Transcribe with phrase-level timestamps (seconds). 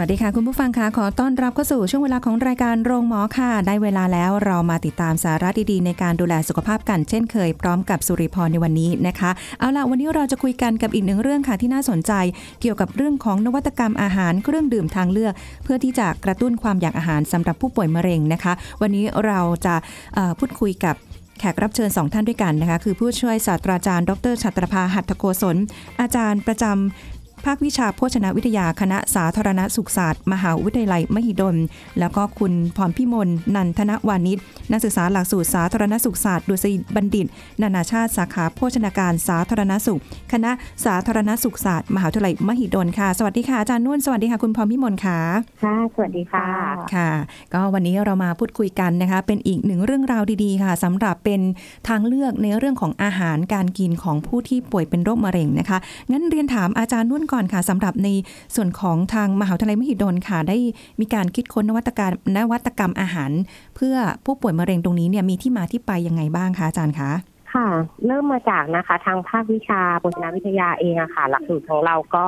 [0.00, 12.12] วัสดีค่ะคุณผู้ฟังคะขอต้อนรับเข้าสู่ช่วงเวลาของรายการโรงหมอค่ะ ได้เวลาแล้วเรามาติดตามสาระดีๆ ในการดูแลสุขภาพกันเช่นเคยพร้อมกับสุริพรในวันนี้นะคะ เอาล่ะวันนี้เราจะคุยกันกับอีกหนึ่งเรื่องค่ะที่น่าสนใจ
[12.60, 15.32] เกี่ยวกับเรื่องของนวัตกรรมอาหารเครื่องดื่มทางเลือก
[15.64, 19.74] เพื่อที่จะกระตุ้นความอยากอาหารสำหรับผู้ป่วยมะเร็งนะคะ วันนี้เราจะ
[20.38, 20.96] พูดคุยกับ
[21.38, 25.56] แขกรับเชิญสองท่านด้วยกันนะคะ คือผู้ช่วยศาสตราจารย์ ดรชัตรภาหัตถโกศล
[26.00, 31.56] อาจารย์ประจำ ภาควิชาโภชนาวิทยาคณะสาธารณสุขศาสตร์ มหาวิทยาลัยมหิดล
[31.98, 34.38] แล้วก็คุณพรพิมลนันทนวานิช
[34.70, 37.26] นักศึกษาหลักสูตรสาธารณสุขศาสตร์ดุษฎีบัณฑิต
[37.62, 40.00] นานาชาติสาขาโภชนาการสาธารณสุข
[40.32, 40.50] คณะ
[40.84, 45.18] สาธารณสุขศาสตร์มหาวิทยาลัยมหิดลค่ะ สวัสดีค่ะอาจารย์นุ่นสวัสดีค่ะคุณพรพิมลค่ะ
[45.64, 46.46] ค่ะ สวัสดีค่ะ
[46.94, 47.10] ค่ะ
[47.54, 51.40] ก็วันนี้เรามาพูดคุยกันนะคะ เป็นอีกหนึ่งเรื่องราวดีๆ ค่ะสำหรับเป็น
[51.88, 55.78] ทางเลือกในเรื่องของอาหารการกินของผู้ที่ป่วยเป็นโรคมะเร็งนะคะ
[56.10, 58.08] งั้นเรียนถามอาจารย์นุ่นก่อนค่ะสำหรับใน
[58.54, 60.56] ส่วนของทางมหาวิทยาลัยมหิดลค่ะ ได้
[61.00, 63.30] มีการคิดค้นนวัตกรรมนวัตกรรมอาหาร
[63.76, 67.10] เพื่อผู้ป่วยมะเร็งตรงนี้เนี่ยมีที่มาที่ไปยังไงบ้างคะอาจารย์คะค่ะ
[68.06, 72.26] เริ่มมาจากนะคะ ทางภาควิชาโภชนาวิทยาเองอะค่ะ หลักสูตรของเราก็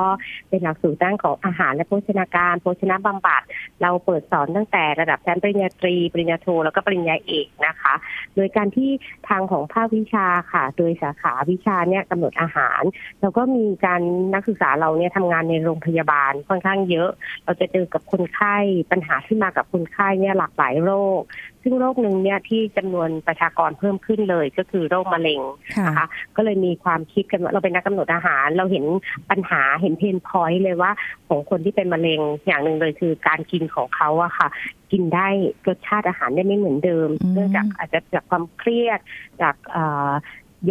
[0.49, 3.43] เป็นหลักสูตรด้านของอาหารและโภชนาการโภชนาบำบัด
[3.83, 7.95] เราเปิดสอนตั้งแต่ระดับชั้นปริญญาตรี ปริญญาโทแล้วก็ปริญญาเอกนะคะ
[8.37, 8.91] โดยการที่
[9.29, 12.83] ทางของภาควิชาค่ะ โดยสาขาวิชาเนี่ยกำหนดอาหาร
[13.21, 14.03] แล้วก็มีการ
[14.35, 17.11] นักศึกษาเราเนี่ยทำงานในโรงพยาบาลค่อนข้างเยอะ
[17.45, 18.57] เราจะเจอกับคนไข้
[18.91, 21.23] ปัญหาที่มากับคนไข้เนี่ยหลากหลายโรค
[21.63, 25.41] ซึ่งโรคหนึ่งเนี่ยที่จำนวนประชากรเพิ่มขึ้นเลยก็คือโรคมะเร็ง
[25.77, 26.07] ค่ะนะคะ
[26.37, 28.85] ก็เลยมีความคิดกันว่าเราเป็นนักกำหนดอาหาร เราเห็น
[29.31, 30.91] ปัญหาเห็นเพนพอยต์เลยว่า
[31.29, 34.49] ของคนที่เป็นมะเร็งอย่างหนึ่งเลยคือการกินของเขาอะค่ะ
[34.93, 35.29] กินได้
[35.69, 39.01] รสชาติอาหารได้ไม่เหมือนเดิมอืมเนื่องจากอาจจะจากความเครียด
[39.43, 40.11] จากเอ่อ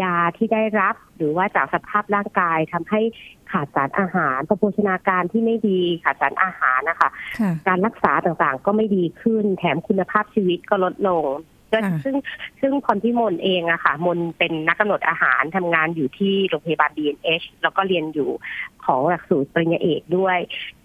[0.01, 3.01] ยาที่ได้รับหรือว่าจากสภาพร่างกายทำให้
[3.51, 11.25] ขาดสารอาหารโภชนาการที่ไม่ดีขาดสารอาหารนะคะค่ะการรักษาต่างๆก็ไม่ดีขึ้น แถมคุณภาพชีวิตก็ลดลง
[11.71, 12.15] ก็ค่ะซึ่ง
[12.61, 18.29] ซึ่งพรพิมลเองอะค่ะ มนเป็นนักกำหนดอาหารทำงานอยู่ที่โรงพยาบาล BNH แล้วก็เรียนอยู่
[18.85, 20.37] ของหลักสูตรปริญญาเอกด้วย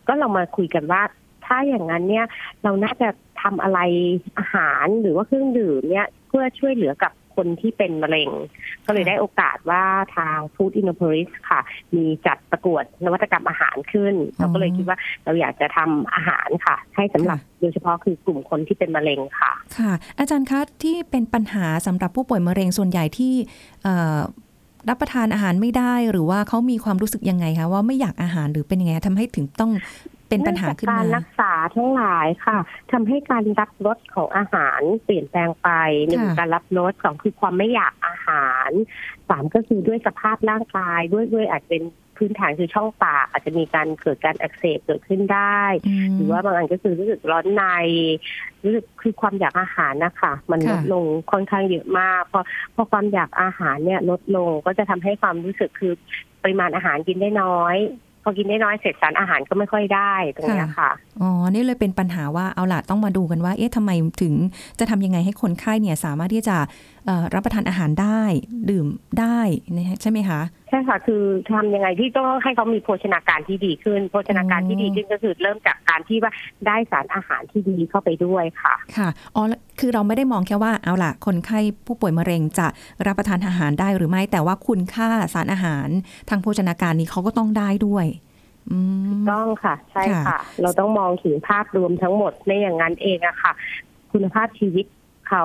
[0.07, 1.03] ก็เรามาคุยกันว่า
[1.47, 2.27] ถ้าอย่างนั้นเนี่ย
[2.63, 3.09] เราน่าจะ
[3.43, 3.79] ทำอะไร
[4.39, 8.31] อาหารหรือว่าเครื่องดื่มเนี่ยเพื่อช่วยเหลือกับ คนที่เป็นมะเร็ง
[8.87, 9.85] ก็เลยได้โอกาสว่า
[10.17, 11.61] ทาง Food Innopolis ค่ะ
[11.97, 23.33] มีจัดประกวดนวัตกรรมอาหารขึ้น เราก็เลยคิดว่าเราอยากจะทำอาหารค่ะ ให้สำหรับโดยเฉพาะคือกลุ่มคนที่เป็นมะเร็งค่ะ ค่ะ อาจารย์คะที่เป็นปัญหาสำหรับผู้ป่วยมะเร็งส่วนใหญ่ที่
[23.83, 24.21] เอ่อ
[24.89, 29.73] รับประทานอาหารไม่ได้หรือว่าเขามีความรู้สึกยังไงคะว่าไม่อยากอาหารหรือเป็นยังไงทำให้ถึงต้อง
[30.29, 32.59] เป็นปัญหาขึ้นเรื่องมาจากการรักษาทั้งหลายค่ะ
[32.93, 35.69] ทำให้การรับรสของอาหารเปลี่ยนแปลงไป
[36.07, 38.71] หนึ่งค่ะการรับรสสองคือความไม่อยากอาหาร
[39.29, 41.83] สามก็คือด้วยสภาพร่างกายด้วยด้วยอาจเป็น
[42.19, 45.63] พื้นฐานคือช่องปากอาจจะมีการเกิดการอักเสบเกิดขึ้นได้
[46.11, 47.63] มหรือว่าบางอันก็คือรู้สึกร้อนใน
[48.65, 52.41] รู้สึกคือความอยากอาหารนะคะ มันลค่ะดลงค่อนข้างเยอะมากพอ
[52.75, 55.93] พอความอยากอาหารเนี่ยลดลงก็จะทำให้ความรู้สึกคือ
[56.43, 57.77] ปริมาณอาหารกินได้น้อย
[58.25, 60.91] พอกินได้น้อยเสร็จสารอาหารก็ไม่ค่อยได้ตรงนี้ค่ะ
[61.21, 63.91] อ๋อ นี่เลยเป็นปัญหาว่าเอาล่ะต้องมาดูกันว่า เอ๊ะทำไม
[64.23, 64.35] ถึง
[64.79, 66.57] จะทำยังไงให้คนไข้เนี่ยสามารถที่จะ
[67.35, 68.23] รับประทานอาหารได้
[68.71, 68.87] ดื่ม
[69.21, 69.39] ได้
[69.75, 76.33] นะใช่ไหมคะใช่ค่ะคือทำยังไงที่ต้องให้เขามีโภชนาการที่ดีขึ้น โภชนาการที่ดีขึ้นก็คือเริ่มจากการที่ว่า
[76.67, 79.43] ได้สารอาหารที่ดีเข้าไปด้วยค่ะค่ะอ๋อ
[79.81, 82.67] คือเราไม่ได้มองแค่ว่าเอาล่ะ คนไข้ผู้ป่วยมะเร็งจะ
[83.07, 85.89] รับประทานอาหารได้หรือไม่ แต่ว่าคุณค่าสารอาหาร
[86.29, 88.07] ทางโภชนาการนี้เขาก็ต้องได้ด้วย
[88.71, 88.79] อื
[89.09, 93.53] มต้องค่ะ ใช่ค่ะค่ะ เราต้องมองถึงภาพรวมทั้งหมดในอย่างนั้นเองอะค่ะ
[94.13, 94.87] คุณภาพชีวิต
[95.29, 95.45] เขา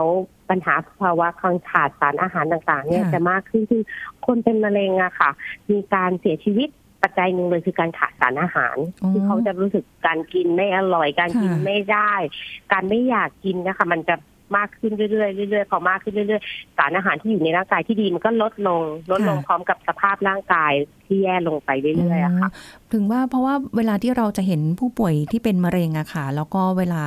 [0.50, 3.84] ปัญหาภาวะคังขาดสารอาหารต่างๆ เนี่ยจะมากขึ้นคือ
[4.26, 5.30] คนเป็นมะเร็งอะค่ะ
[5.70, 6.70] มีการเสียชีวิต
[7.02, 12.14] ปัจจัยหนึ่งเลยคือการขาดสารอาหารอ๋อคือเขาจะรู้สึกการกินไม่อร่อย การกินค่ะไม่ได้
[12.72, 14.16] การไม่อยากกินนะคะ มันจะ
[14.58, 18.82] มากขึ้นเรื่อยๆเรื่อยๆพอมากขึ้นเรื่อยๆ สารอาหารที่อยู่ในร่างกายที่ดีมันก็ลดลง
[19.12, 20.74] ลดลงพร้อมกับสภาพร่างกาย
[21.10, 22.50] ที่แย่ลงไปเรื่อยๆอะค่ะ
[22.94, 27.02] ถึงว่าเพราะว่าเวลาที่เราจะเห็นผู้ป่วยที่เป็นมะเร็งอะค่ะ แล้วก็เวลา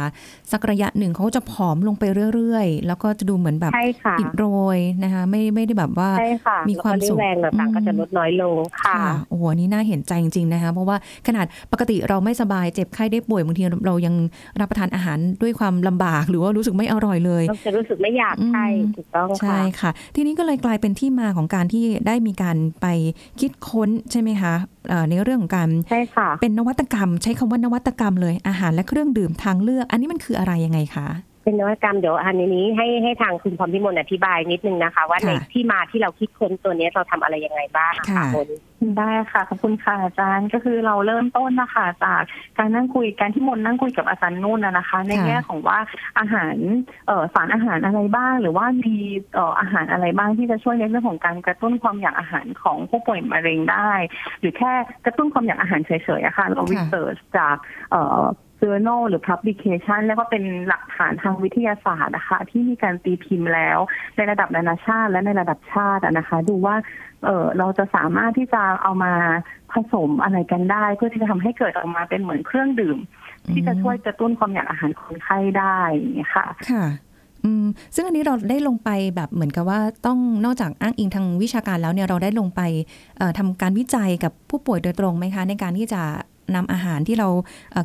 [0.53, 2.05] สักระยะหนึ่งเขาจะผอมลงไป
[2.35, 4.45] เรื่อยๆ แล้วก็จะดูเหมือนแบบใช่ค่ะอิดโร
[4.77, 8.97] ยนะคะ ไม่ไม่ได้แบบว่าใช่ค่ะมีความสุขแรงต่างๆก็จะลดน้อยลงค่ะ
[9.29, 10.97] โอ้โหอันนี่น่าเห็นใจจริงๆนะคะ เพราะว่า
[11.27, 14.15] ขนาดปกติเราไม่สบายเจ็บไข้ได้ป่วยบางทีเรายัง
[14.61, 18.67] รับประทานอาหารด้วยความลำบากหรือว่ารู้สึกไม่อร่อยเลยเราจะรู้สึกไม่อยากอืมใช่
[18.97, 22.87] ถูกต้องใช่ค่ะค่ะ ทีนี้ก็เลยกลายเป็นที่มาของการที่ได้มีการไป
[23.41, 24.55] คิดค้นใช่ไหมคะ
[24.89, 31.09] เอ่อในเรื่องของการใช่ค่ะเป็นนวัตกรรม ใช้คำว่านวัตกรรมเลยอาหารและเครื่องดื่มทางเลือก อันนี้มันคืออะไรยังไงคะ
[31.43, 38.41] เป็นนวัตกรรมเดี๋ยวอันนี้ให้ให้ทางคุณพรพิมลอธิบายนิดนึงนะคะ ว่าค่ะในที่มาที่เราคิดค้นตัวนี้เราทำอะไรยังไงบ้างอะค่ะค่ะคุ
[38.89, 42.23] ณได้ค่ะขอบคุณค่ะอาจารย์ก็คือเราเริ่มต้นนะคะจาก
[42.59, 45.79] การนั่งคุยการที่มนต์นั่งคุยกับอาจารย์นุ่นนะนะคะ ในแง่ของว่า
[46.19, 46.57] อาหาร
[47.07, 48.97] เอ่อสารอาหารอะไรบ้าง หรือว่ามี
[49.35, 53.93] เอ่ออาหารอะไรบ้างที่จะช่วยในเรื่องของการกระตุ้นความอยากอาหารของผู้ป่วยมะเร็งได้
[54.41, 54.73] หรือแค่
[55.05, 57.07] กระตุ้นความอยากอาหารเฉยๆอะค่ะเราค่ะวิจัย
[57.37, 57.57] จาก
[57.91, 58.23] เอ่อ
[58.63, 63.79] journal หรือ publication แล้วก็เป็นหลักฐานทางวิทยาศาสตร์นะคะ ที่มีการตีพิมพ์แล้ว
[64.17, 66.77] ในระดับนานาชาติและในระดับชาตินะคะ ดูว่า
[67.25, 69.13] เออเราจะสามารถที่จะเอามา
[69.73, 72.99] ผสมอะไรกันได้ เพื่อที่จะทำให้เกิดออกมาเป็นเหมือนเครื่องดื่ม
[73.53, 76.85] ที่จะช่วยกระตุ้นความอยากอาหารคนไข้ได้อย่ค่ะค่ะ
[77.45, 82.61] อืมซึ่งอันนี้เราได้ลงไปแบบเหมือนกับว่าต้องนอกจากอ้างอิงทางวิชาการแล้วเนี่ยเราได้ลงไป
[83.19, 86.03] เอ่อทำการวิจัยกับผู้ป่วยโดยตรงไหมคะ ในการที่จะ
[86.55, 87.29] นำอาหารที่เรา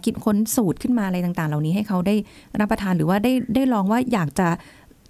[0.06, 2.16] คิดค้นสูตรขึ้นมาอะไรต่าง ๆ เหล่านี้ให้เขาได้
[2.60, 4.48] รับประทานหรือว่าได้ได้ลองว่าอยากจะ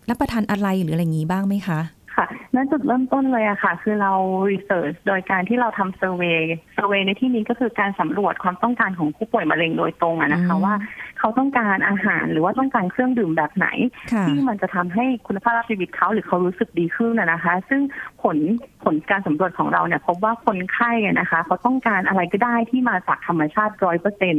[0.10, 1.80] รับประทานอะไรหรืออะไรอย่างนี้บ้างไหมคะ
[2.18, 4.12] ค่ะนั่นจุดเริ่มต้นเลยอะค่ะ คือเรา
[4.52, 6.40] research โดยการที่เราทำ survey
[6.76, 10.76] survey ในที่นี้ก็คือการสำรวจความต้องการของผู้ป่วยมะเร็งโดยตรงอะนะคะอืมว่า
[11.20, 13.68] เขาต้องการอาหารหรือว่าต้องการเครื่องดื่มแบบไหน
[14.14, 17.82] ค่ะที่มันจะทำให้คุณภาพชีวิตเขาหรือเขารู้สึกดีขึ้นนะนะคะ ซึ่ง
[18.24, 18.38] ผล
[18.84, 24.36] ผลการสำรวจของเราเนี่ยพบว่าคนไข้อะนะคะเขาต้องการอะไรก็ได้ที่มาจากธรรมชาติร้อยเปอร์เซ็น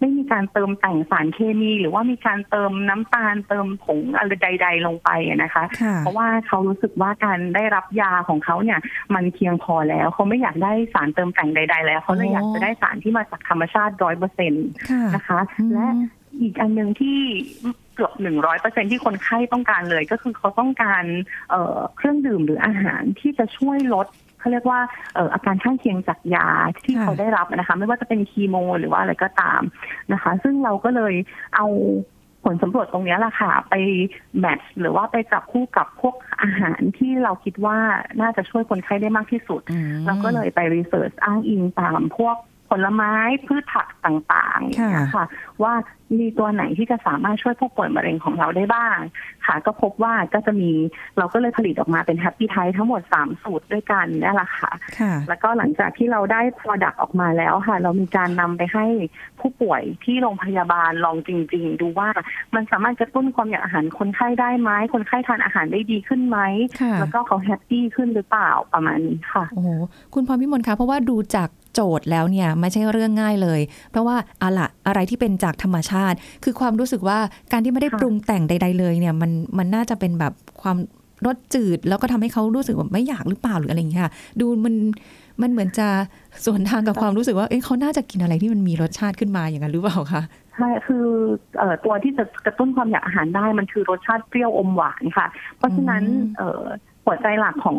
[0.00, 8.78] ไม่มีการเติมแต่งสารเคมี หรือว่ามีการเติมน้ำตาลเติมผงอะไรใด ๆ ลงไปอะนะคะค่ะเพราะว่าเขารู้สึกว่าการได้รับยาของเขาเนี่ย
[9.14, 14.52] มันเพียงพอแล้วเขาไม่อยากได้สารเติมแต่งใด ๆ แล้วเขาเลยอ๋อออยากจะได้สารที่มาจากธรรมชาติร้อยเปอร์เซ็น
[14.90, 15.86] ค่ะนะคะอืมและ
[16.40, 17.18] อีกอันหนึ่งที่
[17.94, 21.04] เกือบหนึ่งร้อยเปอร์เซ็นที่คนไข้ต้องการเลย ก็คือเขาต้องการ
[21.50, 24.08] เอ่อเครื่องดื่มหรืออาหารที่จะช่วยลด
[24.38, 24.80] เขาเรียกว่า
[25.14, 26.48] เอ่ออาการข้างเคียงจากยา
[26.84, 29.62] ที่ค่ะเขาได้รับนะคะ ไม่ว่าจะเป็นคีโม หรือว่าอะไรก็ตาม
[30.12, 31.14] นะคะ ซึ่งเราก็เลย
[31.56, 31.66] เอา
[32.44, 33.74] ผลสำรวจตรงเนี้ยแหละค่ะ ไป
[34.38, 37.78] แมทช์หรือว่าไปจับคู่กับพวกอาหารที่เราคิดว่า
[38.20, 42.36] น่าจะช่วยคนไข้ได้มากที่สุดอืมเราก็เลยไปรีเสิร์ชอ้างอิงตามพวก
[42.70, 43.12] ผลไม้
[43.46, 45.24] พืชผักต่างๆอย่างเงี้ยค่ะ
[45.62, 45.74] ว่า
[46.20, 48.96] มีตัวไหนที่จะสามารถช่วยผู้ป่วยมะเร็งของเราได้บ้าง
[49.46, 50.70] ค่ะ ก็พบว่าก็จะมี
[51.18, 58.86] เราก็เลยผลิตออกมาเป็นแฮปปี้ไททั้งหมด 3 สูตรด้วยกันนี่แหละค่ะค่ะแล้วก็หลังจากที่เราได้ Product ออกมาแล้วค่ะ เรามีการนำไปให้
[59.40, 62.08] ผู้ป่วยที่โรงพยาบาลลองจริง ๆ ดูว่า
[62.54, 66.38] มันสามารถกระตุ้นความอยากอาหารคนไข้ได้ไหมคนไข้ทานอาหารได้ดีขึ้นไหม
[66.80, 69.68] ค่ะแล้วก็เขา happy ขึ้นหรือเปล่าประมาณนี้ค่ะโอ้โห
[70.14, 77.18] คุณพรพิมลคะเพราะว่าดูจาก โจทย์แล้วเนี่ยไม่ใช่เรื่องง่ายเลย เพราะว่าอะละอะไรที่เป็นจากธรรมชาติ คือความรู้สึกว่า
[77.52, 80.32] การที่ไม่ได้ค่ะปรุงแต่งใด ๆ เลยเนี่ยมันมันน่าจะเป็นแบบ
[80.62, 80.76] ความ
[81.26, 84.74] รสจืด แล้วก็ทำให้เขารู้สึกว่าไม่อยากหรือเปล่าหรืออะไรอย่างเงี้ยค่ะดูมัน
[85.42, 85.88] มันเหมือนจะ
[86.44, 90.22] สวนทางกับความรู้สึกว่าเอ๊ะเขาน่าจะกินอะไรที่มันมีรสชาติขึ้นมาอย่างนั้นหรือเปล่าคะ
[90.56, 91.06] ใช่คือ
[91.58, 95.26] เอ่อตัวที่จะกระตุ้นความอยากอาหารได้มันคือรสชาติเปรี้ยวอมหวานค่ะ
[95.56, 96.64] เพราะฉะนั้นอืมเอ่อ
[97.04, 97.78] หัวใจหลักของ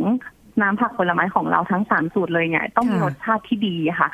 [0.61, 4.09] น้ำผักผลไม้ของเราทั้งสามสูตรเลยเนี่ยต้องมีค่ะรสชาติที่ดีค่ะ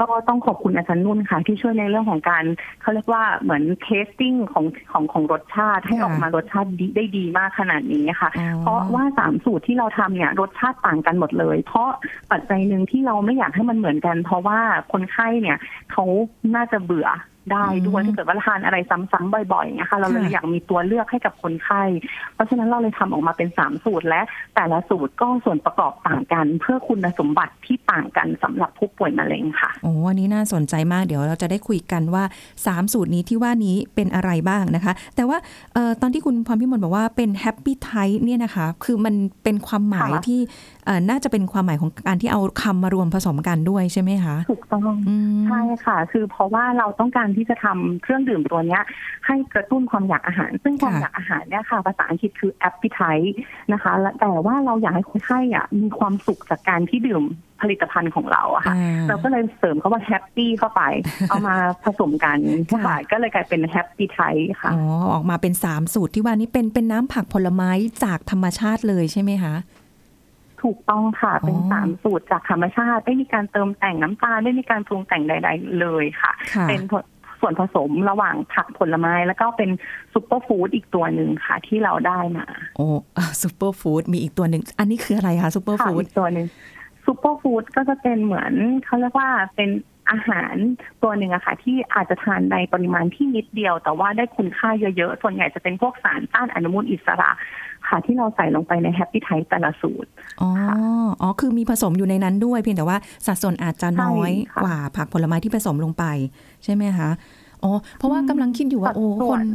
[0.00, 2.44] ก็ต้องขอบคุณอาจารย์นุ่นค่ะ ที่ช่วยในเรื่องของการ
[2.80, 8.30] เขาเรียกว่าเหมือนเทสติ้งของของของรสชาติให้ค่ะออกมารสชาติดีได้ดีมากขนาดนี้ค่ะ
[8.66, 11.88] อ๋อเพราะว่าสามสูตรที่เราทำเนี่ยรสชาติต่างกันหมดเลย เพราะ
[12.32, 14.58] ปัจจัยหนึ่งที่เราไม่อยากให้มันเหมือนกัน เพราะว่า
[14.92, 15.58] คนไข้เนี่ย
[15.92, 16.04] เขา
[16.54, 17.08] น่าจะเบื่อ
[17.52, 21.82] ได้ด้วยอืมถ้าเกิดว่าทานอะไรซ้ำๆบ่อยๆนะคะเราเลยค่ะอยากมีตัวเลือกให้กับคนไข้
[22.34, 24.22] เพราะฉะนั้นเราเลยทำออกมาเป็นสามสูตรและ
[24.54, 32.24] แต่ละสูตรก็ส่วนประกอบต่างกัน เพื่อคุณสมบัติที่ต่างกันสำหรับผู้ป่วยมะเร็งค่ะโอ้อันนี้น่าสนใจมากเดี๋ยวเราจะได้คุยกันว่า
[32.58, 35.38] 3สูตรนี้ที่ว่านี้เป็นอะไรบ้างนะคะ แต่ว่า
[35.74, 40.40] เอ่อตอนที่คุณพรพิมลบอกว่าเป็น Happy Type เนี่ยนะคะ คือมันเป็นความหมายค่ะที่
[40.81, 48.82] เอ่อน่าจะเป็นความหมายของการที่เอาคำมารวมผสมกันด้วยใช่ไหมคะถูกต้องอืมใช่ค่ะ คือเพราะว่าเราต้องการที่จะทำเครื่องดื่มตัวเนี้ย
[49.26, 53.30] ให้กระตุ้นความอยากอาหาร ซึ่งความค่ะอยากอาหารเนี่ยค่ะ ภาษาอังกฤษคือ appetite
[53.72, 57.24] นะคะและแต่ว่าเราอยากให้คนไข้อะมีความสุขจากการที่ดื่ม
[57.60, 60.82] ผลิตภัณฑ์ของเราอะค่ะอ่าเราก็เลยเสริมคาว่า happy เข้าไป
[61.28, 62.38] เอามาผสมกัน
[62.70, 67.70] ค่ะค่ะก็เลยกลายเป็น happy type ค่ะ อ๋อ ออกมาเป็น 3 สูตรที่ว่านี้เป็นเป็นน้ำผักผลไม้
[68.04, 69.54] จากธรรมชาติเลยใช่ไหมคะ
[70.64, 76.94] ถูกต้องค่ะ เป็นอ๋อสามสูตรจากธรรมชาติ ไม่มีการเติมแต่งน้ำตาล ไม่มีการปรุงแต่งใด ๆ เลยค่ะค่ะเป็นผ
[77.40, 79.70] ส่วนผสมระหว่างผักผลไม้ แล้วก็เป็น
[80.12, 82.86] ซุปเปอร์ฟู้ดอีกตัวหนึ่งค่ะ ที่เราได้มาโอ้
[83.42, 86.46] superfood มีอีกตัวหนึ่งอันนี้คืออะไรคะซูเปอร์ค่ะ food อีกตัวหนึ่ง
[87.06, 88.52] superfood ก็จะเป็นเหมือน
[88.84, 89.70] เขาเรียกว่าเป็น
[90.10, 90.54] อาหาร
[91.02, 97.30] ตัวหนึ่งอะค่ะ ที่อาจจะทานในปริมาณที่นิดเดียว แต่ว่าได้คุณค่าเยอะๆ ส่วนใหญ่จะเป็นพวกสารต้านอนุมูลอิสระ
[97.88, 100.08] ค่ะ ที่เราใส่ลงไปในแฮปปี้ไทแต่ละสูตร
[100.40, 100.50] อ๋อ
[101.20, 106.04] อ๋อ คือมีผสมอยู่ในนั้นด้วยเพียงแต่ว่าสัดส่วนอาจจะน้อยใช่ค่ะกว่าผักผลไม้ที่ผสมลงไป
[106.64, 107.10] ใช่ไหมคะ
[107.62, 109.46] อ๋อ เพราะว่ากำลังคิดอยู่ว่าโอ้สัดส่ควนน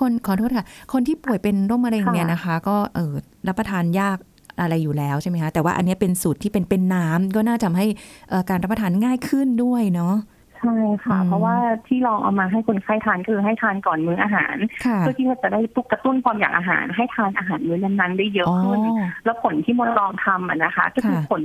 [0.00, 3.12] คนขอโทษค่ะ คนที่ป่วยเป็นโรคมะเร็งค่ะเนี่ยนะคะ ก็เออ
[3.48, 4.18] รับประทานยาก
[4.60, 7.86] อะไรอยู่แล้วใช่ไหมคะแต่ว่าอันเนี้ยเป็นสูตรที่เป็นเป็นน้ำก็น่าจะทำให้
[8.30, 10.16] เอ่อการรับประทานง่ายขึ้นด้วยเนาะ
[10.64, 11.54] ใช่ค่ะอืมเพราะว่า
[11.86, 14.56] ที่ลองเอามาให้คนไข้ทานคือให้ทานก่อนมื้ออาหาร
[14.86, 18.80] ค่ะเพื่อที่จะได้ปลุกกระตุ้นความอยากอาหาร ให้ทานอาหารมื้อนั้นๆได้เยอะอ๋อขึ้น
[19.24, 21.42] แล้วผลที่มดลองทำอะนะคะ ก็คือค่ะผล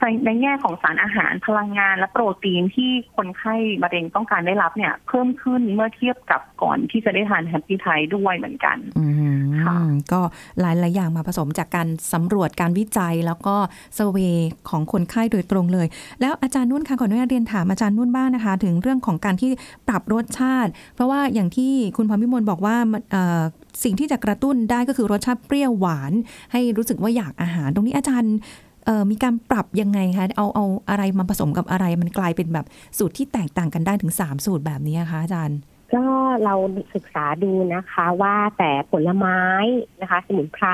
[0.00, 7.86] ในในแง่ของสารอาหารพลังงานและโปรตีนที่คนไข้มะเร็งต้องการได้รับเนี่ย เพิ่มขึ้นเมื่อเทียบกับก่อนที่จะได้ทานแฮปปี้ไท
[8.16, 9.06] ด้วยเหมือนกันอื
[9.42, 9.76] มค่ะ
[10.12, 10.20] ก็
[10.60, 13.56] หลายหลายๆอย่างมาผสมจากการสำรวจการวิจัยแล้วก็
[13.94, 14.34] survey
[14.70, 15.86] ของคนไข้โดยตรงเลย
[16.20, 19.50] แล้วอาจารย์นุ่นคะขออนุญาตเรียนถามอาจารย์นุ่นบ้างนะคะ ถึงเรื่องของการที่
[19.88, 23.42] ปรับรสชาติ เพราะว่าอย่างที่คุณพรพิมลบอกว่ามันเอ่อ
[23.84, 26.12] สิ่งที่จะกระตุ้นได้ก็คือรสชาติเปรี้ยวหวาน
[26.52, 28.65] ให้รู้สึกว่าอยากอาหาร ตรงนี้อาจารย์เอ่อ
[29.10, 32.66] มีการปรับยังไงคะเอาเอาอะไรมาผสมกับอะไรมันกลายเป็นแบบ
[32.98, 35.58] สูตรที่แตกต่างกันได้ถึงสามสูตรแบบนี้คะอาจารย์
[35.94, 36.04] ก็
[36.44, 36.54] เรา
[36.94, 39.40] ศึกษาดูนะคะว่าแต่ผลไม้
[40.00, 40.66] นะคะ สมุนไพร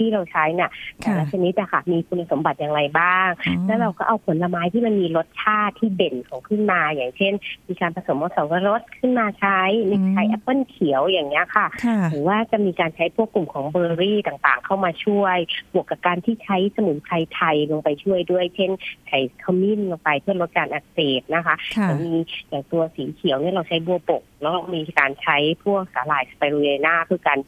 [0.00, 3.28] ที่เราใช้เนี่ยแต่ละค่ะชนิดอะค่ะมีคุณสมบัติอย่างไรบ้าง
[3.66, 7.32] แล้วเราก็เอาผลไม้ที่มันมีรสชาติที่เด่นของขึ้นมา อย่างเช่น
[7.68, 15.36] มีการผสมผสมรสขึ้นมาใช้มีใช้แอปเปิลเขียวอย่างเงี้ยค่ะค่ะ หรือว่าจะมีการใช้พวกกลุ่มของเบอร์รี่ต่างๆ เข้ามาช่วย
[15.74, 18.70] บวกกับการที่ใช้สมุนไพรไทยลงไปช่วยด้วย เช่น
[19.06, 22.14] ใส่ขมิ้นลงไปเพื่อลดการอักเสบนะคะค่ะแต่มี
[22.48, 27.38] อย่างตัวสีเขียวเนี่ยเราใช้บัวบกแล้วก็มีการใช้พวกสาหร่ายสไปรูเลนาเพื่อการ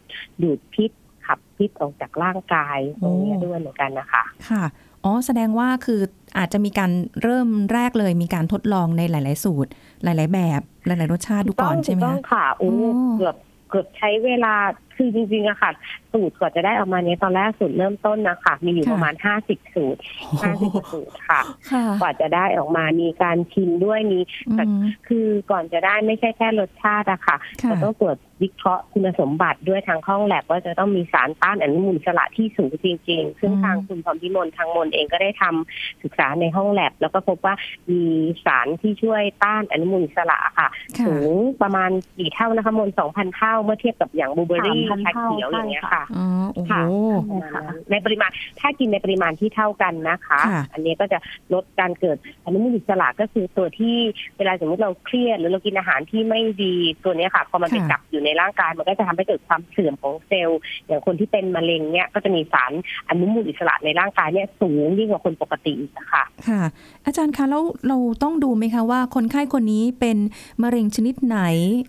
[0.42, 0.90] ดูดพิษ
[1.26, 4.64] ขับพิษออกจากร่างกายตรงเนี้ยด้วยเหมือนกันนะคะ ค่ะ
[5.04, 6.00] อ๋อแสดงว่าคือ
[6.38, 6.90] อาจจะมีการ
[7.22, 9.70] เริ่มแรกเลยมีการทดลองในหลาย ๆ สูตร
[10.04, 13.36] หลาย ๆ แบบ หลาย ๆ รสชาติดูก่อนใช่ไหมถูต้คะองค่ะโอ้อ๋อเกือบ
[13.70, 14.54] เกือบใช้เวลา
[14.96, 15.70] คือจริงๆอะค่ะ
[16.12, 20.00] สูตรกว่าจะได้ออกมาเนี้ยตอนแรกสูตรเริ่มต้นนะคะมีอยู่ประมาณห้าสิบสูตร
[20.42, 21.40] ห้าสิบสูตรค่ะ
[21.72, 37.54] ค่ะกว่าจะได้ออกมามีการชิมด้วยมีอืมคือก่อนจะได้ไม่ใช่แค่รสชาติอะค่ะค่ะเราต้องตรวจวิเคราะห์คุณสมบัติด้วยทางห้องแลบว่าจะต้องมีสารต้านอนุมูลอิสระที่สูงจริง ๆ ซึ่งอืมทางคุณพรพิมลทางมนเองก็ได้ทำศึกษาในห้องแลบ แล้วก็พบว่า
[37.90, 38.02] มี
[38.44, 40.68] สารที่ช่วยต้านอนุมูลอิสระค่ะ
[40.98, 41.32] ค่ะสูง
[41.62, 46.82] ประมาณกี่เท่านะคะมนสองพันเท่าเมื่อเทียบกับอย่างบลูเบอร์รี่3,000ชาเขียวอย่างเงี้ยค่ะอ๋อโอ้โหค่ะ
[47.28, 51.18] ใช่ค่ะในปริมาณถ้ากินในปริมาณที่เท่ากันนะคะค่ะอันนี้ก็จะ
[51.54, 53.96] ลดการเกิดอนุมูลอิสระก็คือตัวที่
[54.38, 56.74] เวลาสมมติเราเครียดหรือเรากินอาหารที่ไม่ดี
[57.04, 62.72] ตัวเนี้ยค่ะพอมันไปค่ะจับอยู่ในร่างกายมันก็จะทำให้เกิดความเสื่อมของเซลล์อย่างคนที่เป็นมะเร็งเนี่ยก็จะมีสาร
[63.08, 66.62] อนุมูลอิสระในร่างกายเนี่ยสูงยิ่งกว่าคนปกติอีกนะคะค่ะ
[67.06, 70.16] อาจารย์คะแล้วเราต้องดูไหมคะว่าคนไข้คนนี้เป็น
[70.62, 71.38] มะเร็งชนิดไหน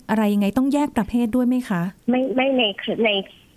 [0.08, 2.62] อะไรยังไงต้องแยกประเภทด้วยไหมคะ ไม่ไม่ใน
[3.04, 3.08] ใน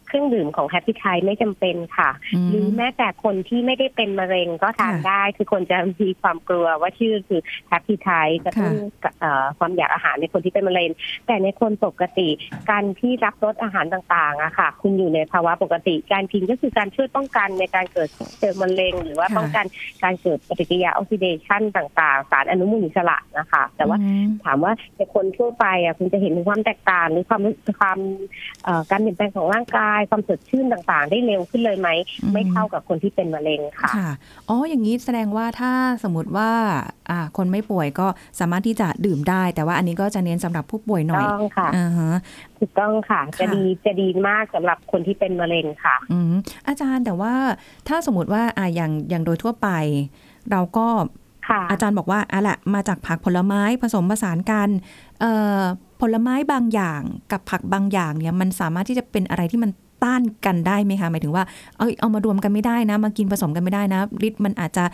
[0.07, 8.09] เครื่องดื่มของแฮปปี้ไทไม่จำเป็นค่ะอืมหรือแม้แต่คนที่ไม่ได้เป็นมะเร็งก็ทานค่ะได้ คือคนจะมีความกลัวว่าชื่อคือแฮปปี้ไท
[8.45, 10.89] กระตุ้นค่ะเอ่อความอยากอาหารในคนที่เป็นมะเร็ง
[11.27, 12.29] แต่ในคนปกติ
[12.69, 19.65] การที่รับรสอาหารต่างๆอะค่ะ คุณอยู่ในภาวะปกติ การกินก็คือการช่วยป้องกันในการเกิดเซลล์มะเร็ง หรือว่าค่ะป้องกัน
[20.03, 27.41] การเกิดปฏิกิริยาออกซิเดชันต่างๆ สารอนุมูลอิสระนะคะ แต่ว่าอืมถามว่าในคนทั่วไปอะคุณจะเห็นถึงความแตกต่างหรือความ
[27.79, 27.99] ความ
[28.63, 31.89] เอ่อการเปลี่ยนแปลงของร่างกายความสดชื่นต่างๆ ได้เร็วขึ้นเลยไหม
[32.23, 34.09] อืมไม่เท่ากับคนที่เป็นมะเร็งค่ะค่ะ
[34.49, 35.71] อ๋ออย่างนี้แสดงว่าถ้า
[36.03, 36.51] สมมติว่า
[37.09, 38.07] อ่าคนไม่ป่วยก็
[38.39, 42.11] สามารถที่จะดื่มได้ แต่ว่าอันนี้ก็จะเน้นสำหรับผู้ป่วยหน่อยต้องค่ะอ่าฮะ
[42.57, 46.33] ถูกต้องค่ะค่ะจะดีจะดีมากสำหรับคนที่เป็นมะเร็งค่ะ อืม
[46.67, 47.33] อาจารย์แต่ว่า
[47.87, 49.69] ถ้าสมมติว่าอ่าอย่างอย่างโดยทั่วไป
[50.51, 50.87] เราก็
[51.49, 54.69] ค่ะอาจารย์บอกว่าอะแหละมาจากผักผลไม้ผสมผสานกัน
[55.19, 55.61] เอ่อ
[56.01, 57.01] ผลไม้บางอย่าง
[57.31, 59.71] กับผักบางอย่างเนี่ยมันสามารถที่จะเป็นอะไรที่มัน
[60.03, 61.43] ต้านกันได้ไหมคะหมายถึงว่า
[61.77, 64.85] เอาเอามารวมกันไม่ได้นะ มากินผสมกันไม่ได้นะฤทธิ์มันอาจจะ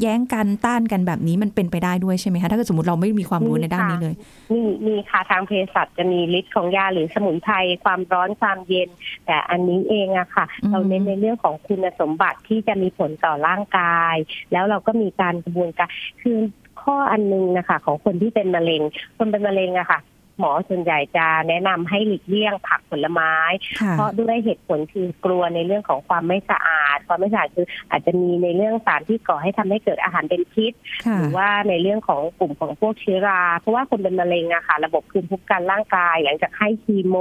[0.00, 4.14] แย้งกันต้านกันแบบนี้มันเป็นไปได้ด้วยใช่ไหมคะถ้าเกิดสมมติเราไม่มีความรู้ในด้านนี้เลย
[4.52, 8.88] มีมีค่ะทางเภสัชจะมีฤทธิ์ของยาหรือสมุนไพรความร้อนความเย็น
[9.26, 14.16] แต่อันนี้เองอะค่ะอืมเราเน้นในเรื่องของคุณสมบัติที่จะมีผลต่อร่างกาย
[14.52, 15.88] แล้วเราก็มีการกระบวนการ
[16.22, 16.38] คือ
[16.82, 18.82] ข้ออันหนึงนะคะ ของคนที่เป็นมะเร็ง
[19.18, 20.00] คนเป็นมะเร็งอะค่ะ
[20.38, 23.34] หมอส่วนใหญ่จะแนะนำให้หลีกเลี่ยงผักผลไม้
[23.80, 30.72] ค่ะเพราะด้วยเหตุผลคือกลัวในเรื่องของความไม่สะอาอาด ความไม่สะอาดคืออาจจะมีในเรื่องสารที่ก่อให้ทำให้เกิดอาหารเป็นพิษ
[31.06, 37.16] ค่ะหรือว่าในเรื่องของกลุ่มของพวกเชื้อรา เพราะว่าคนเป็นมะเร็งอะค่ะระบบภูมิคุ้มกันร่างกาย หลังจากให้คีโม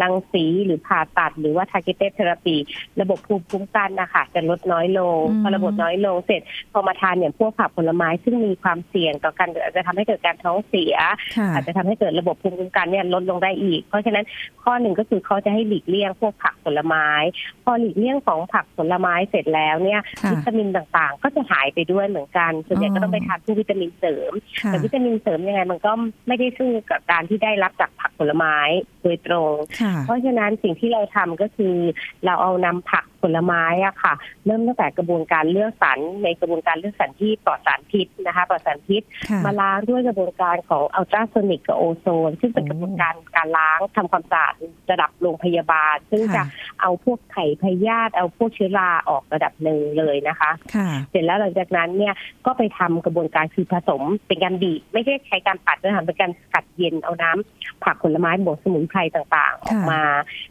[0.00, 2.56] รังสีหรือผ่าตัด หรือว่า targeted therapy
[3.00, 6.40] ระบบภูมิคุ้มกันนะคะจะลดน้อยลงอืมพอระบบน้อยลงเสร็จ
[6.72, 10.96] พอมาทานอย่างพวกผักผลไม้ซึ่งมีความเสี่ยงต่อการอาจจะทำให้เกิดการท้องเสีย
[11.36, 14.24] ค่ะอาจจะทำให้เกิดระบบภูมิคุ้มกันเนี่ยลดลงได้อีก เพราะฉะนั้น
[14.62, 17.08] ข้อหนึ่งก็คือเขาจะให้หลีกเลี่ยงพวกผักผลไม้
[17.64, 25.92] พอหลีกเลี่ยงของผักผลไม้เสร็จแล้วเนี่ยค่ะวิตามินต่างๆ ก็จะหายไปด้วยเหมือนกันส่วนใหญ่อ๋อก็ต้องไปทานพวกวิตามินเสริมค่ะแต่วิตามินเสริมยังไงมันก็
[26.26, 28.56] ไม่ได้สู้กับการที่ได้รับจากผักผลไม้
[29.02, 31.76] โดยตรงค่ะเพราะฉะนั้นสิ่งที่เราทำก็คือ
[32.24, 34.12] เราเอานำผัก ผลไม้อะค่ะ
[34.46, 44.54] เริ่มตั้งแต่กระบวนการเลือกสรรในกระบวนการเลือกสรรที่ปลอดสารพิษนะคะปลอดสารพิษค่ะมาล้างด้วยกระบวนการของอัลตราโซนิกกับโอโซน ซึ่งเป็นโอ้กระบวนการการล้างทำความสะอาด
[44.90, 46.46] ระดับโรงพยาบาล ซึ่งจะค่ะ
[46.80, 52.14] เอาพวกไข่พยาธิเอาพวกเชื้อราออกระดับหนึ่งเลยนะคะค่ะเสร็จแล้วหลังจากนั้นเนี่ย
[52.46, 60.00] ก็ไปทำกระบวนการคือผสมเป็นการบีบไม่ใช่ใช้การปัดนะคะเป็นการกัดเย็นเอาน้ำผักผลไม้บวกสมุนไพรต่างๆ ออกมา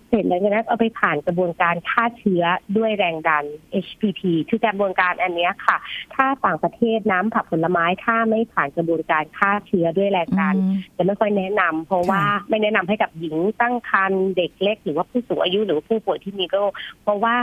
[0.09, 2.43] เสร็จแล้วจากนั้นเอาไปผ่านกระบวนการฆ่าเชื้อ
[2.77, 3.45] ด้วยแรงดัน
[3.85, 5.77] HPP คือกระบวนการอันเนี้ยค่ะ
[6.15, 16.71] ถ้าต่างประเทศน้ำผักผลไม้ถ้าไม่ผ่านกระบวนการฆ่าเชื้อด้วยแรงดันอืมจะไม่ค่อยแนะนำเพราะว่าค่ะไม่แนะนำให้กับหญิงตั้งครรภ์เด็กเล็ก หรือว่าผู้สูงอายุหรือว่าผู้ป่วยที่มีโรค
[17.03, 17.35] เพราะว่า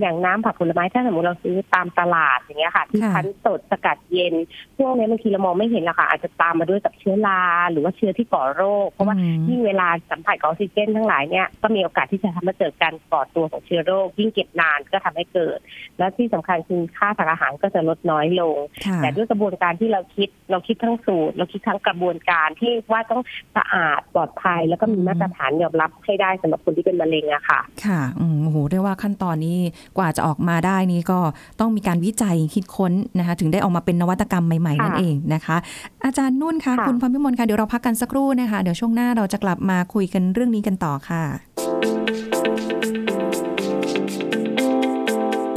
[0.00, 4.34] อย่างน้ำผักผลไม้ถ้าสมมติเราซื้อตามตลาดอย่างเงี้ยค่ะที่ค่ะคั้นสดสกัดเย็น
[4.76, 15.58] พวกนี้บางทีเรามองไม่เห็นหรอกค่ะอาจจะตามมาด้วยกับเชื้อราหรือว่าเชื้อที่ก่อโรค เพราะว่าอืมยิ่งเวลาสัมผัสกับออกซิเจนทั้งหลายเนี่ยก็มีโอกาสที่จะทำให้เกิดการก่อตัวของเชื้อโรค ยิ่งเก็บนานก็ทำให้เกิด
[15.98, 18.56] แล้วที่สำคัญคือค่าทางอาหารก็จะลดน้อยลง
[18.86, 23.22] ค่ะแต่ด้วยกระบวนการที่เราคิดเราคิดทั้งสูตร เราคิดทั้งกระบวนการที่ว่าต้อง
[23.56, 29.58] สะอาดปลอดภัย แล้วก็มีอืมมาตรฐานยอมรับให้ได้สำหรับคนที่เป็นมะเร็งอะค่ะ ค่ะอืมโอ้โหเรียกว่าขั้นตอนนี้
[29.98, 31.18] กว่าจะออกมาได้นี่ก็
[31.60, 35.56] ต้องมีการวิจัยคิดค้นนะคะถึงได้ออกมาเป็นนวัตกรรมใหม่ ๆ นั่นค่ะเองนะคะ
[36.04, 41.22] อาจารย์นุ่นคะค่ะคุณพรพิมลคะเดี๋ยวเราพักกันสักครู่นะคะ เดี๋ยวช่วงหน้าเราจะกลับมาคุยกันเรื่องนี้กันต่อค่ะ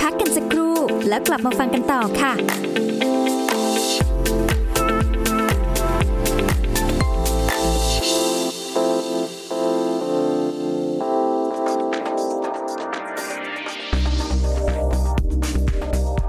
[0.02, 0.76] พักกันสักครู่
[1.10, 2.34] แล้วกลับมาฟังกันต่อค่ะ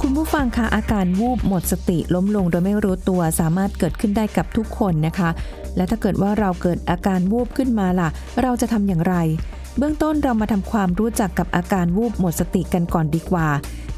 [0.01, 5.31] คุณผู้ฟังคะอาการวูบหมดสติล้มลงโดยไม่รู้ตัวสามารถเกิดขึ้นได้กับทุกคนนะคะ
[5.77, 8.09] และถ้าเกิดว่าเราเกิดอาการวูบขึ้นมาล่ะ
[8.43, 9.15] เราจะทำอย่างไร
[9.79, 13.49] เบื้องต้นเรามาทำความรู้จักกับอาการวูบหมดสติกันก่อนดีกว่า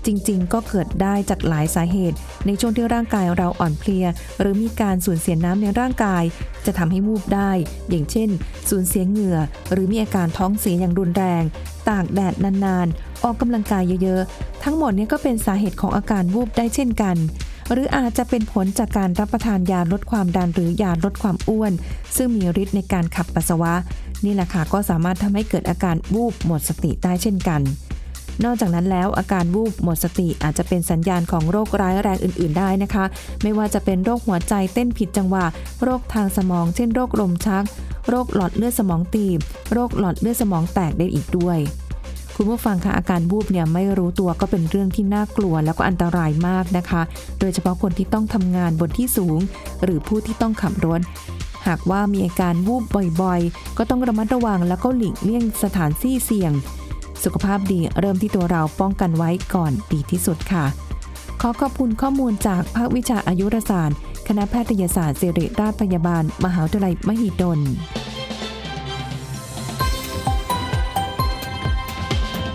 [0.06, 2.16] จริงๆ ก็เกิดได้จากหลายสาเหตุ
[2.46, 4.06] ในช่วงที่ร่างกายเราอ่อนเพลีย
[4.40, 6.24] หรือมีการสูญเสียน้ำในร่างกาย
[6.66, 7.50] จะทำให้วูบได้
[7.88, 8.28] อย่างเช่น
[8.70, 9.38] สูญเสียเหงื่อ
[9.72, 11.42] หรือมีอาการท้องเสียอย่างรุนแรง
[11.88, 17.16] ตากแดดนานๆ ออกกำลังกายเยอะๆ ทั้งหมดนี้ก็เป็นสาเหตุของอาการวูบได้เช่นกัน
[17.72, 21.72] หรืออาจจะเป็นผลจากการรับประทานยาลดความดันหรือยาลดความอ้วน
[22.16, 23.74] ซึ่งมีฤทธิ์ในการขับปัสสาวะ
[24.24, 27.60] นี่แหละค่ะก็สามารถทำให้เกิดอาการวูบหมดสติได้เช่นกัน
[28.44, 33.04] นอกจากนั้นแล้วอาการวูบหมดสติอาจจะเป็นสัญญาณของโรคร้ายแรงอื่น ๆ ได้นะคะ
[33.42, 35.46] ไม่ว่าจะเป็นโรคหัวใจเต้นผิดจังหวะ
[35.82, 37.64] โรคทางสมอง เช่นโรคลมชัก
[38.08, 39.40] โรคหลอดเลือดสมองตีบ
[39.72, 41.58] โรคหลอดเลือดสมองแตกได้อีกด้วย
[42.36, 47.02] คุณผู้ฟังคะอาการวูบเนี่ยไม่รู้ตัวก็เป็นเรื่องที่น่ากลัวแล้วก็อันตรายมากนะคะ
[47.40, 49.38] โดยเฉพาะคนที่ต้องทำงานบนที่สูง
[49.84, 51.00] หรือผู้ที่ต้องขับรถ
[51.66, 52.84] หากว่ามีอาการวูบ
[53.22, 56.52] บ่อยๆ ก็ต้องระมัดระวังแล้วก็หลีกเลี่ยงสถานที่เสี่ยง
[57.24, 60.64] สุขภาพดีเริ่มที่ตัวเราป้องกันไว้ก่อนดีที่สุดค่ะ
[61.40, 67.60] ขอขอบคุณข้อมูลจากภาควิชาอายุรศาสตร์ คณะแพทยศาสตร์ศิริราชพยาบาล มหาวิทยาลัยมหิดล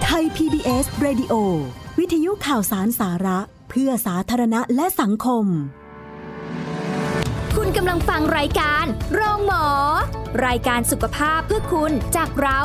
[0.03, 1.33] ไทย PBS Radio
[1.99, 3.39] วิทยุข่าวสารสาระ
[3.69, 5.45] เพื่อสาธารณะและสังคม
[7.75, 9.65] กำลังฟังรายการ โรงหมอ
[10.45, 12.61] รายการสุขภาพเพื่อคุณจากเรา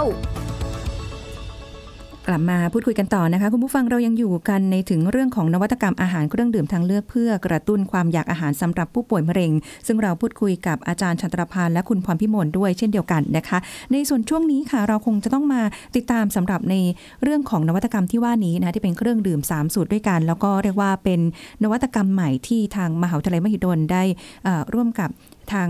[2.31, 9.53] กลับมาพูดคุยกันต่อนะคะ คุณผู้ฟังเรายังอยู่กันในถึงเรื่องของนวัตกรรมอาหารเครื่องดื่มทางเลือกเพื่อกระตุ้นความอยากอาหารสำหรับผู้ป่วยมะเร็ง
[9.87, 13.59] ซึ่งเราพูดคุยกับอาจารย์ชันตรพานและคุณพรพิมลด้วยเช่นเดียวกันนะคะ
[13.93, 15.63] ในส่วนช่วงนี้ค่ะเราคงจะต้องมา
[15.97, 16.75] ติดตามสำหรับใน
[17.23, 21.21] เรื่องของนวัตกรรมที่ว่านี้นะที่เป็นเครื่องดื่ม 3 สูตรด้วยกัน แล้วก็เรียกว่าเป็น
[21.63, 24.03] นวัตกรรมใหม่ที่ทางมหาวิทยาลัยมหิดลได้
[24.47, 25.11] อ่อร่วมกับ
[25.53, 25.69] ทาง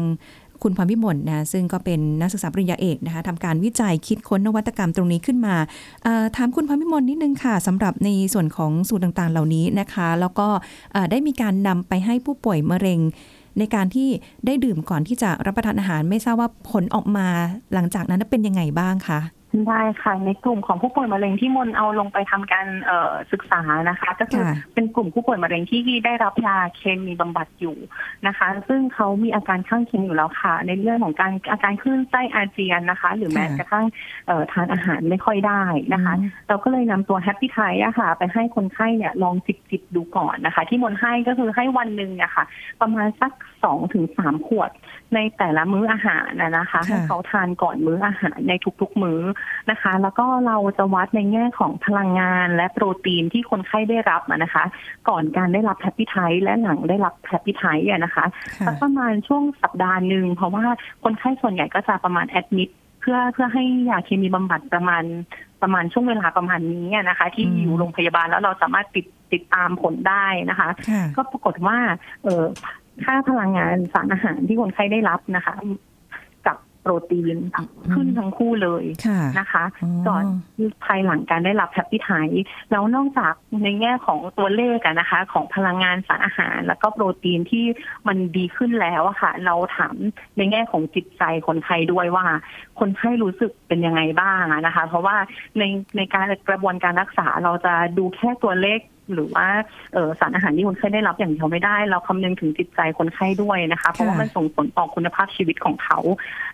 [0.62, 5.54] คุณพรพิมลนะซึ่งก็เป็นนักศึกษาปริญญาเอกนะคะทำการวิจัยคิดค้นนวัตกรรมตรงนี้ขึ้นมา
[6.36, 10.48] ถามคุณพรพิมลนิดนึงค่ะสำหรับในส่วนของสูตรต่างๆ เหล่านี้นะคะ แล้วก็
[11.10, 13.00] ได้มีการนำไปให้ผู้ป่วยมะเร็ง
[13.58, 14.08] ในการที่
[14.46, 17.26] ได้ดื่มก่อนที่จะรับประทานอาหารไม่ทราบว่าผลออกมา
[17.74, 19.20] หลังจากนั้นเป็นยังไงบ้างคะ
[19.68, 23.60] ได้ค่ะ ในกลุ่มของผู้ป่วยมะเร็งที่มนเอาลงไปทำการเอ่อศึกษา
[23.90, 27.76] นะคะ ก็คือค่ะเป็นกลุ่มผู้ป่วยมะเร็งที่ได้รับยาเคมีบำบัดอยู่
[28.26, 33.86] นะคะ ซึ่งเขามีอาการข้างเคียงอยู่แล้วค่ะ ในเรื่องของการอาการคลื่นไส้อาเจียนนะคะ หรือแม้ค่ะกระทั่ง
[34.26, 35.62] เอ่อทานอาหารไม่ค่อยได้
[35.94, 42.44] นะคะอืมเราก็เลยนำตัวแฮปปี้ไทอะค่ะ ไปให้คนไข้เนี่ยลองจิบจิบๆดูก่อนนะคะ ที่มนให้ก็คือให้วันหนึ่งเนี่ยค่ะ
[42.80, 43.32] ประมาณสัก
[43.64, 44.70] สองถึงสามขวด
[45.14, 49.20] ในแต่ละมื้ออาหารนะนะคะค่ะให้เขาทานก่อนมื้ออาหารในทุกๆมื้อ
[49.70, 54.64] นะคะ แล้วก็เราจะวัดในแง่ของพลังงานและโปรตีนที่คนไข้ได้รับอะนะคะ
[55.08, 58.24] ก่อนการได้รับแฮปปี้ไทและหลังได้รับแฮปปี้ไทอะนะคะ
[58.58, 60.64] ค่ะสักประมาณช่วงสัปดาห์หนึ่งเพราะว่า
[61.04, 65.04] คนไข้ส่วนใหญ่ก็จะประมาณ admitเพื่อเพื่อให้ยาเคมีบำบัดประมาณ
[65.62, 71.78] ประมาณช่วงเวลาประมาณนี้อะนะคะ ที่อืมอยู่โรงพยาบาลแล้วเราสามารถติดติดตามผลได้นะคะค่ะก็ปรากฏว่า
[72.22, 72.44] เออ
[73.04, 75.54] ค่าพลังงานสารอาหารที่คนไข้ได้รับนะคะ
[76.46, 77.36] กับโปรตีน
[77.94, 80.24] ขึ้นทั้งคู่เลยค่ะนะคะอ๋อก่อน
[80.84, 82.10] ภายหลังการได้รับแฮปปี้ไท
[82.70, 83.34] แล้วนอกจาก
[83.64, 87.64] ในแง่ของตัวเลขอะนะคะ ของพลังงานสารอาหาร แล้วก็โปรตีนที่
[88.08, 89.94] มันดีขึ้นแล้วอะค่ะ เราถาม
[90.36, 92.26] ในแง่ของจิตใจคนไข้ด้วยว่า
[92.80, 95.16] คนไข้รู้สึกเป็นยังไงบ้างอะนะคะ เพราะว่า
[95.58, 95.62] ใน
[95.96, 98.80] ในการกระบวนการรักษาเราจะดูแค่ตัวเลข
[99.14, 99.46] หรือว่า
[99.94, 105.98] เออสารอาหารที่คนไข้ได้รับอย่างเดียวไม่ได้ เราคำนึงถึงจิตใจคนไข้ด้วยนะคะ เพราะว่ามันส่งผลต่อคุณภาพชีวิตของเขา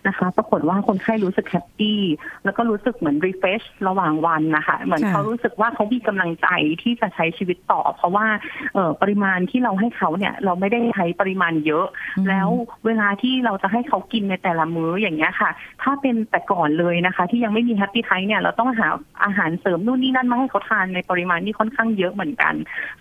[0.07, 1.99] นะคะ ปรากฏว่าคนไข้รู้สึกแฮปปี้
[2.45, 6.47] แล้วก็รู้สึกเหมือนรีเฟชระหว่างวันนะคะ เหมือนค่ะเขารู้สึกว่าเขามีกำลังใจ
[6.83, 8.27] ที่จะใช้ชีวิตต่อ เพราะว่า
[8.73, 11.85] เออปริมาณที่เราให้เขาเนี่ย เราไม่ได้ใช้ปริมาณเยอะ
[12.17, 12.49] อืมแล้ว
[12.85, 15.51] เวลาที่เราจะให้เขากินในแต่ละมื้ออย่างเงี้ยค่ะ
[15.83, 18.87] ถ้าเป็นแต่ก่อนเลยนะคะ ที่ยังไม่มีแฮปปี้ไทเนี่ยเราต้องหา
[19.23, 22.46] อาหารเสริมนู่นนี่นั่นมาให้เขาทานในปริมาณที่ค่อนข้างเยอะเหมือนกัน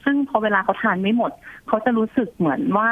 [0.05, 1.33] ซึ่งพอเวลาเขาทานไม่หมด
[1.69, 2.91] เขาจะรู้สึกเหมือนว่า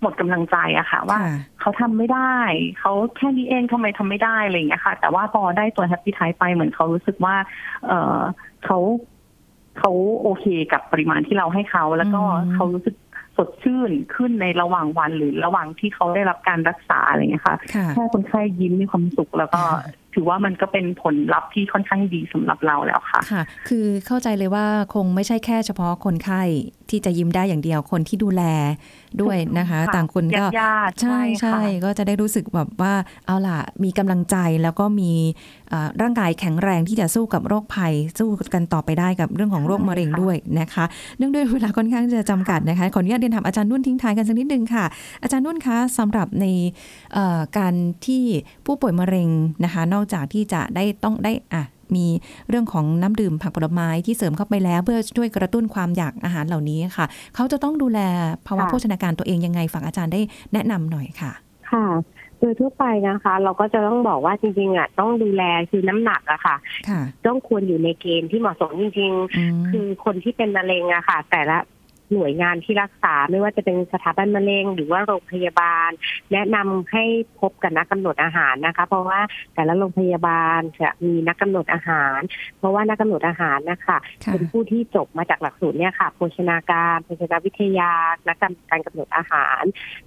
[0.00, 2.36] หมดกำลังใจอะค่ะ ว่าค่ะเขาทำไม่ได้
[2.80, 7.34] เขาแค่นี้เองทำไมทำไม่ได้อะไรอย่างเงี้ยค่ะ แต่ว่าพอได้ตัวแฮปปี้ไทไปเหมือนเขารู้สึกว่า
[7.86, 8.20] เออ
[8.64, 8.78] เขา
[9.78, 12.96] เขาโอเคกับปริมาณที่เราให้เขาแล้วก็อืมเขารู้สึก
[13.36, 26.42] สดชื่นขึ้นในระหว่างวันหรือระหว่างที่เขาได้รับการรักษาอะไรอย่างเงี้ยค่ะค่ะแค่คนไข้ยิ้มมีความสุขแล้วก็ค่ะ ถือว่ามันก็เป็นผลลัพธ์ที่ค่อนข้างดีสำหรับเราแล้วค่ะค่ะ คือเข้าใจเลยว่าคงไม่ใช่แค่เฉพาะคนไข้
[26.90, 28.42] ที่จะยิ้มได้อย่างเดียวคนที่ดูแล
[29.20, 32.94] ด้วยนะคะค่ะต่างคนก็ญาติๆใช่ใช่ใช่ค่ะก็จะได้รู้สึกแบบว่า
[33.26, 35.57] เอาล่ะมีกำลังใจแล้วก็มีเอ่อ
[36.02, 40.84] ร่างกายแข็งแรงที่จะสู้กับโรคภัย สู้กันต่อไปได้กับเรื่องของโรคมะเร็งด้วยนะคะ
[41.18, 44.84] เนื่องด้วยเวลาค่อนข้างจะจำกัดนะคะขออนุญาตเรียนถามอาจารย์นุ่นทิ้งท้ายกันสักนิดนึงค่ะ
[45.22, 46.46] อาจารย์นุ่นคะสำหรับใน
[47.12, 47.74] เอ่อการ
[48.06, 48.22] ที่
[48.66, 49.28] ผู้ป่วยมะเร็ง
[49.64, 51.64] นะคะนอกจากที่จะได้ต้องได้อะ
[51.96, 52.06] มี
[52.48, 58.00] เรื่องของน้ำดื่มผักผลไม้ที่เสริมเข้าไปแล้วเพื่อช่วยกระตุ้นความอยากอาหารเหล่านี้ค่ะ เขาจะต้องดูแล
[58.46, 60.20] ภาวะค่ะโภชนาการตัวเองยังไงฝากอาจารย์ได้
[60.52, 61.32] แนะนำหน่อยค่ะ
[61.70, 61.84] ค่ะ
[62.40, 66.56] โดยทั่วไปนะคะ เราก็จะต้องบอกว่าจริงๆอะต้องดูแลคือน้ำหนักอะค่ะ
[66.88, 71.56] ค่ะ ต้องควรอยู่ในเกณฑ์ที่เหมาะสมจริงอืมๆคือคนที่เป็นมะเร็งอะค่ะ แต่ละ
[72.12, 75.90] หน่วยงานที่รักษาไม่ว่าจะเป็นสถาบันมะเร็งหรือว่าโรงพยาบาล
[76.32, 77.04] แนะนำให้
[77.40, 79.20] พบกับนักกำหนดอาหารนะคะ เพราะว่า
[79.54, 82.18] แต่ละโรงพยาบาลจะมีนักกำหนดอาหาร
[82.58, 87.92] เพราะว่านักกำหนดอาหารนะคะค่ะเป็นผู้ที่จบมาจากหลักสูตรเนี่ยค่ะโภชนาการโภชนาวิทยา
[88.28, 88.36] นัก
[88.70, 89.62] การกำหนดอาหาร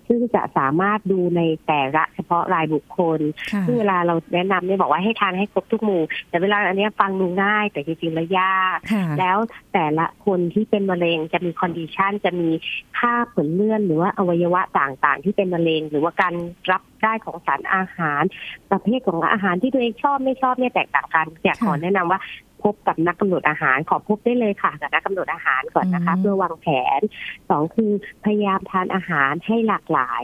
[0.08, 3.20] ซึ่งจะสามารถดูในแต่ละเฉพาะรายบุคคล
[3.52, 9.38] ค่ะซึ่งเวลาเราแนะนำเนี่ยบอกว่าให้ทานให้ครบทุกหมู่ แต่เวลาอันเนี้ยฟังดูง่าย แต่จริงๆแล้วยากค่ะแล้ว
[9.74, 12.50] แต่ละคนที่เป็นมะเร็งจะมี condition จะมี
[12.98, 16.34] ค่าผลเลือดหรือว่าอวัยวะต่างๆ ที่เป็นมะเร็ง หรือว่าการ
[16.72, 18.24] รับได้ของสารอาหาร
[18.72, 22.20] ประเภทของอาหารที่ตัวเองชอบไม่ชอบเนี่ยแตกต่างกันอยากขอแนะนำว่า
[22.64, 26.68] พบกับนักกำหนดอาหาร ขอพบได้เลยค่ะกับนักกำหนดอาหารก่อนนะคะอืมเพื่อวางแผ
[27.00, 27.02] น
[27.50, 27.92] สองคือ
[28.26, 30.24] พยายามทานอาหารให้หลากหลาย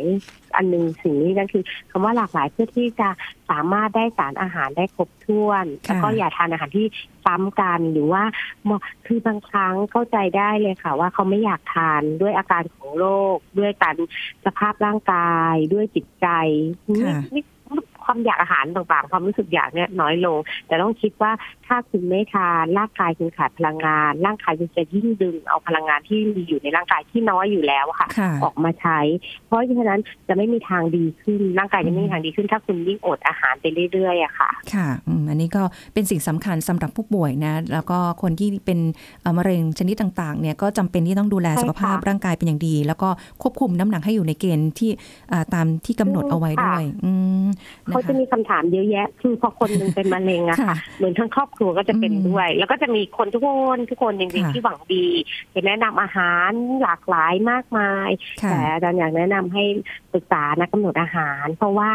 [0.56, 3.10] อันหนึ่งสิ่งนี้นั่นคือคำว่าหลากหลายเพื่อที่จะ
[3.50, 6.88] สามารถได้สารอาหารได้ครบถ้วน แล้วก็อย่าทานอาหารที่
[7.26, 8.24] ซ้ำกันหรือว่า
[9.06, 13.96] คือบางครั้งเข้าใจได้เลยค่ะ ว่าเขาไม่อยากทานด้วยอาการของโรคด้วยการ
[14.46, 16.28] สภาพร่างกาย ด้วยจิตใจ
[17.32, 17.42] ไม่
[18.08, 21.32] ค่ะไม่ความอยากอาหารต่างๆ ความรู้สึกอยากเนี่ยน้อยลง แต่ต้องคิดว่า
[21.68, 29.00] ถ้าคุณไม่ทานร่างกายคุณขาดพลังงาน ร่างกายคุณจะยิ่งดึงเอาพลังงานที่มีอยู่ในร่างกายที่น้อยอยู่แล้วอะค่ะค่ะ ออกมาใช้
[29.46, 38.80] เพราะฉะนั้นจะไม่มีทางดีขึ้นร่างกายจะไม่มีทางดีขึ้น ถ้าคุณยิ่งอดอาหารไปเรื่อยๆอะค่ะ ค่ะอืมอันนี้ก็เป็นสิ่งสำคัญสำหรับผู้ป่วยนะ แล้วก็คนที่เป็น
[39.22, 43.10] เอ่อมะเร็งชนิดต่างๆเนี่ยก็จำเป็นที่ต้องดูแลใช่ค่ะสุขภาพร่างกายเป็นอย่างดี แล้วก็
[43.42, 44.90] ควบคุมน้ำหนักให้อยู่ในเกณฑ์ที่
[45.32, 47.12] อ่าตามที่กำหนดเอาไว้ด้วยอื
[47.46, 47.48] ม
[47.90, 55.06] นคเขาจะมีคำถามเยอะแยะ คือพอคนหนึงเป็นมะเร็งอะค่ะค่ะ เหมือนทั้งครอบครัวก็จะเป็นอืมด้วย แล้วก็จะมีคนทุกคนทุกคนจริงค่ะๆที่หวังดี
[55.54, 58.10] จะแนะนำอาหารหลากหลายมากมาย
[58.44, 59.64] ค่ะแต่อาจารย์อยากแนะนำให้
[60.14, 61.94] ปรึกษานักกำหนดอาหาร เพราะว่า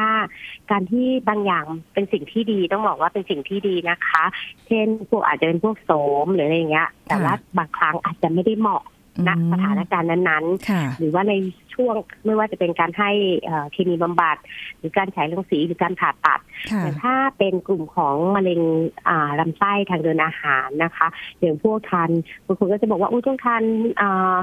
[0.71, 4.25] การที่บางอย่างเป็นสิ่งที่ดีต้องบอกว่าเป็นสิ่งที่ดีนะคะ
[4.67, 5.91] เช่นพวกอาจจะเป็นพวกโส
[6.25, 8.83] มหรืออะไรอย่างเงี้ย แต่ว่าบางครั้งอาจจะไม่ได้เหมาะ
[9.27, 11.35] ณอืมสถานการณ์นั้นๆค่ะหรือว่าใน
[11.75, 11.95] ช่วง
[12.25, 13.11] ไม่ว่าจะเป็นการให้
[13.43, 14.37] เอ่อเคมีบำบัด
[14.79, 18.61] หรือการฉายรังสีหรือการผ่าตัดค่ะแต่ถ้าเป็นกลุ่มของมะเร็ง
[19.09, 21.07] อ่าลำไส้ทางเดินอาหารนะคะ
[21.39, 22.11] อย่างพวกทาน
[22.47, 23.63] บางคนก็จะบอกว่าอุ้ยต้องทาน
[24.01, 24.37] อ่า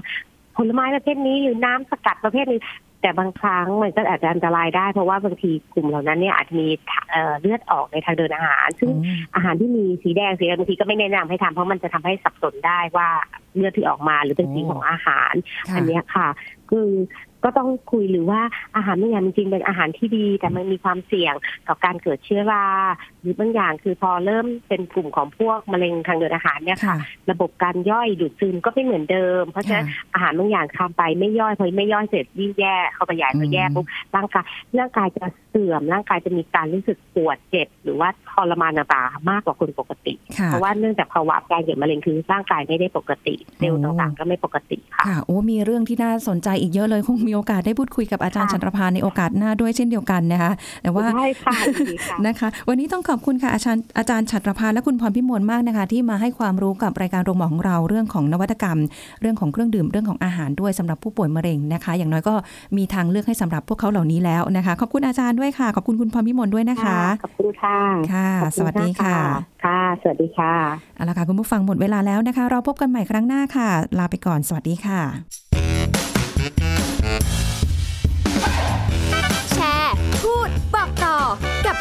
[0.55, 2.59] ผลไม้ประเภทนี้หรือน้ำสกัดประเภทนี้
[3.01, 6.67] แต่บางครั้งมันก็อาจจะอันตรายได้ เพราะว่าบางทีกลุ่มเหล่านั้นเนี่ยอาจจะมี
[7.11, 13.09] เอ่อเลือดออกในทางเดินอาหาร ซึ่งอืมอาหารที่มีสีแดงสีแดงบางทีก็ไม่แนะนำให้ทานเพราะมันจะทำให้สับสนได้ว่า
[13.55, 15.33] เลือดที่ออกมาหรือเป็นสีโอ้ของอาหาร
[15.67, 16.27] ค่ะอันเนี้ยค่ะ
[16.69, 16.89] คือ
[17.43, 18.41] ก็ต้องคุยหรือว่า
[18.75, 21.33] อาหารบางอย่างจริงๆเป็นอาหารที่ดี แต่มันมีความเสี่ยง
[21.67, 22.65] ต่อการเกิดเชื้อรา
[23.21, 34.45] หรือบางอย่างคือพอเริ่มเป็นกลุ่มของพวกมะเร็งทางเดินอาหารเนี่ยค่ะค่ะระบบการย่อยดูดซึมก็ไม่เหมือนเดิม เพราะฉะนั้นค่ะอาหารบางอย่างทานไปไม่ย่อยพอไม่ย่อยเสร็จยิ่งแย่เข้าไปใหญ่พอแย่อืมปุ๊บร่างกาย
[34.77, 58.79] ร่างกายจะเสื่อมร่างกายจะมีการรู้สึกปวดเจ็บ หรือว่าทรมานต่างๆมากกว่าคนปกติค่ะเพราะว่าเนื่องจากภาวะการเกิดมะเร็งคือร่างกายไม่ได้ปกติเซลล์โอ้ต่างๆ ก็ไม่ปกติค่ะค่ะโอ้มีเรื่องที่น่าสนใจอีกเยอะเลยคงมีโอกาสได้พูดคุยกับอาจารย์ค่ะชันรพาในโอกาสหน้าด้วยเช่นเดียวกันนะคะ แต่ว่าได้ค่ะยินดีค่ะนะคะ วันนี้ต้องขอบคุณค่ะอาจารย์อาจารย์ฉัตรพาและคุณพรพิมลมากนะคะ ที่มาให้ความรู้กับรายการโรงหมอของเราเรื่องของนวัตกรรม
[59.21, 62.33] เรื่องของเครื่องดื่มเรื่องของอาหารด้วยสำหรับผู้ป่วยมะเร็งนะคะ อย่างน้อยก็
[62.77, 67.79] มีทางเลือกให้สำหรับพวกเขาเหล่านี้แล้วนะคะขอบคุณอาจารย์ด้วยค่ะขอบคุณคุณพรพิมลด้วยนะคะขอบคุณค่ะ
[68.13, 69.15] ค่ะขอบณสวัสดีค่ะ
[69.65, 70.53] ค่ะ สวัสดีค่ะ
[70.95, 75.48] เอาละค่ะคุณผู้ฟังหมดเวลาแล้วนะคะ เราพบกันใหม่ครั้งหน้าค่ะ ลาไปก่อน สวัสดีค่ะ